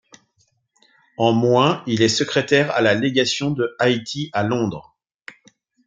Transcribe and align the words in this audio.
En-, 1.19 1.83
il 1.85 2.01
est 2.01 2.09
secrétaire 2.09 2.71
à 2.71 2.81
la 2.81 2.95
légation 2.95 3.51
de 3.51 3.75
Haïti 3.77 4.31
à 4.33 4.41
Londres. 4.41 4.97